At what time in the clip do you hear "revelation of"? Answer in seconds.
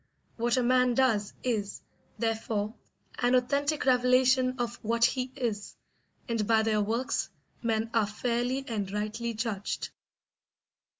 3.85-4.77